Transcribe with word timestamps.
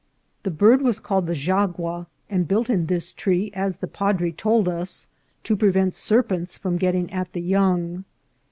The 0.41 0.49
bird 0.49 0.81
was 0.81 0.99
called 0.99 1.27
the 1.27 1.35
jagua, 1.35 2.07
and 2.27 2.47
built 2.47 2.71
in 2.71 2.87
this 2.87 3.11
tree, 3.11 3.51
as 3.53 3.75
the 3.77 3.87
padre 3.87 4.31
told 4.31 4.67
us, 4.67 5.05
to 5.43 5.55
prevent 5.55 5.93
serpents 5.93 6.57
from 6.57 6.77
getting 6.77 7.13
at 7.13 7.31
the 7.33 7.41
young. 7.41 8.03